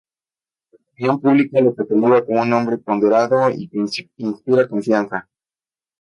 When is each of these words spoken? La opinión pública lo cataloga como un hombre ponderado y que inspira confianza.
La 0.71 0.79
opinión 0.89 1.21
pública 1.21 1.61
lo 1.61 1.75
cataloga 1.75 2.25
como 2.25 2.41
un 2.41 2.51
hombre 2.53 2.79
ponderado 2.79 3.51
y 3.51 3.69
que 3.69 3.77
inspira 4.17 4.67
confianza. 4.67 5.29